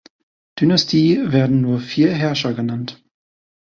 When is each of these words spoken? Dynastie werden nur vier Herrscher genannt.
Dynastie 0.59 1.31
werden 1.31 1.61
nur 1.61 1.79
vier 1.79 2.11
Herrscher 2.11 2.55
genannt. 2.55 3.03